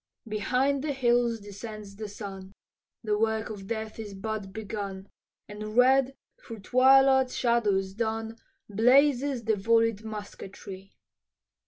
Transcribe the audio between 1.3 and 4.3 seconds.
descends the sun, The work of death is